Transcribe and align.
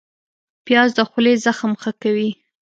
پیاز 0.65 0.89
د 0.97 0.99
خولې 1.09 1.33
زخم 1.45 1.71
ښه 1.81 1.91
کوي 2.01 2.29